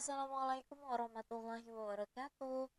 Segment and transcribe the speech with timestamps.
[0.00, 2.72] Assalamualaikum warahmatullahi wabarakatuh.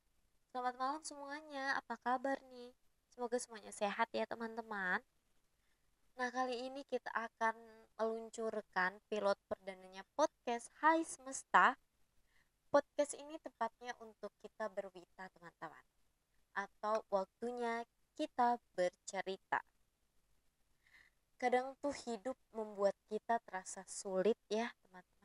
[0.49, 1.77] Selamat malam semuanya.
[1.77, 2.73] Apa kabar nih?
[3.13, 4.97] Semoga semuanya sehat ya teman-teman.
[6.17, 7.53] Nah, kali ini kita akan
[8.01, 11.77] meluncurkan pilot perdananya podcast Hai Semesta.
[12.73, 15.85] Podcast ini tepatnya untuk kita berwita teman-teman.
[16.57, 17.85] Atau waktunya
[18.17, 19.61] kita bercerita.
[21.37, 25.20] Kadang tuh hidup membuat kita terasa sulit ya teman-teman.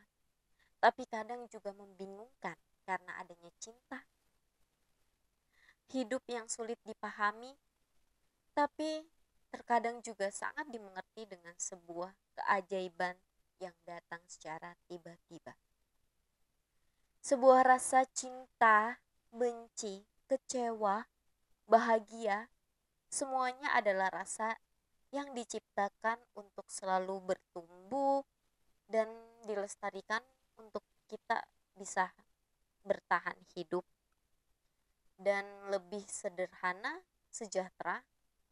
[0.87, 2.55] Tapi kadang juga membingungkan
[2.87, 4.07] karena adanya cinta.
[5.91, 7.59] Hidup yang sulit dipahami,
[8.55, 9.03] tapi
[9.51, 13.19] terkadang juga sangat dimengerti dengan sebuah keajaiban
[13.59, 15.59] yang datang secara tiba-tiba.
[17.19, 19.03] Sebuah rasa cinta,
[19.35, 21.03] benci, kecewa,
[21.67, 22.47] bahagia,
[23.11, 24.55] semuanya adalah rasa
[25.11, 28.23] yang diciptakan untuk selalu bertumbuh
[28.87, 29.11] dan
[29.51, 30.23] dilestarikan
[30.59, 31.43] untuk kita
[31.77, 32.11] bisa
[32.87, 33.85] bertahan hidup
[35.17, 38.05] dan lebih sederhana, sejahtera,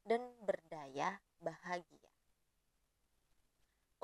[0.04, 2.08] dan berdaya bahagia.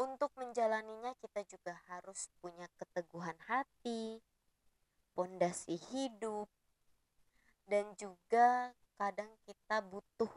[0.00, 4.20] Untuk menjalaninya kita juga harus punya keteguhan hati,
[5.12, 6.48] pondasi hidup,
[7.68, 10.32] dan juga kadang kita butuh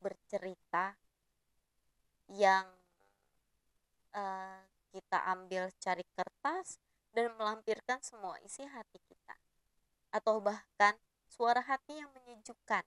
[0.00, 0.96] bercerita
[2.32, 2.64] yang
[4.16, 4.60] uh,
[4.92, 6.80] kita ambil cari kertas
[7.14, 9.38] dan melampirkan semua isi hati kita
[10.10, 10.98] atau bahkan
[11.30, 12.84] suara hati yang menyejukkan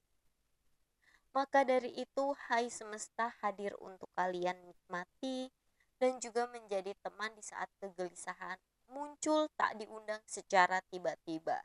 [1.31, 5.49] maka dari itu hai semesta hadir untuk kalian nikmati
[5.97, 8.57] dan juga menjadi teman di saat kegelisahan
[8.89, 11.59] muncul tak diundang secara tiba-tiba.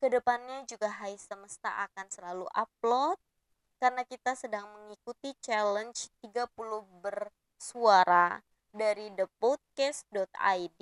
[0.00, 3.20] Ke depannya juga Hai Semesta akan selalu upload
[3.76, 6.48] karena kita sedang mengikuti challenge 30
[7.04, 8.40] bersuara
[8.72, 10.80] dari thepodcast.id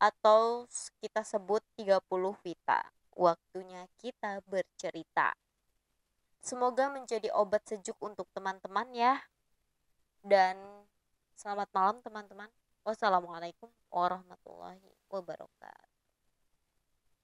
[0.00, 0.64] atau
[1.04, 2.00] kita sebut 30
[2.40, 2.80] Vita.
[3.12, 5.36] Waktunya kita bercerita.
[6.40, 9.20] Semoga menjadi obat sejuk untuk teman-teman ya.
[10.24, 10.56] Dan
[11.36, 12.48] selamat malam teman-teman.
[12.80, 15.89] Wassalamualaikum warahmatullahi wabarakatuh.